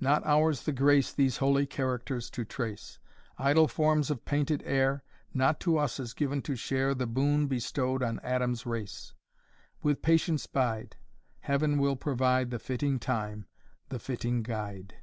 [0.00, 2.98] Not ours the grace These holy characters to trace:
[3.36, 8.02] Idle forms of painted air, Not to us is given to share The boon bestow'd
[8.02, 9.12] on Adam's race!
[9.82, 10.96] With patience bide.
[11.40, 13.44] Heaven will provide The fitting time,
[13.90, 14.94] the fitting guide."